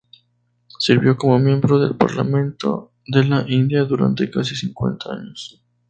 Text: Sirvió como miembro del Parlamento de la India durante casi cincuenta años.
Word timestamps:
Sirvió 0.79 1.15
como 1.15 1.37
miembro 1.37 1.77
del 1.77 1.95
Parlamento 1.95 2.91
de 3.05 3.23
la 3.23 3.45
India 3.47 3.83
durante 3.83 4.31
casi 4.31 4.55
cincuenta 4.55 5.11
años. 5.13 5.63